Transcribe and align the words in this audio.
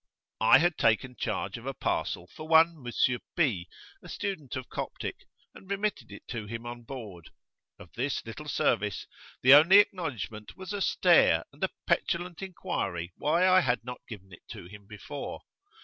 I 0.39 0.57
had 0.57 0.79
taken 0.79 1.15
charge 1.15 1.59
of 1.59 1.67
a 1.67 1.75
parcel 1.75 2.25
for 2.25 2.47
one 2.47 2.69
M. 2.83 3.19
P, 3.35 3.69
a 4.01 4.09
student 4.09 4.55
of 4.55 4.67
Coptic, 4.67 5.27
and 5.53 5.69
remitted 5.69 6.11
it 6.11 6.27
to 6.29 6.47
him 6.47 6.65
on 6.65 6.81
board; 6.81 7.29
of 7.77 7.91
this 7.93 8.25
little 8.25 8.47
service 8.47 9.05
the 9.43 9.53
only 9.53 9.77
acknowledgment 9.77 10.57
was 10.57 10.73
a 10.73 10.81
stare 10.81 11.45
and 11.53 11.63
a 11.63 11.69
petulant 11.85 12.41
inquiry 12.41 13.13
why 13.15 13.47
I 13.47 13.59
had 13.61 13.83
not 13.83 14.01
given 14.09 14.33
it 14.33 14.41
to 14.49 14.65
him 14.65 14.87
before. 14.87 15.41